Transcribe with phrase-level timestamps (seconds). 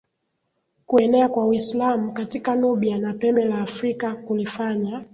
[0.85, 5.03] Kuenea kwa Uislamu katika Nubia na Pembe la Afrika kulifanya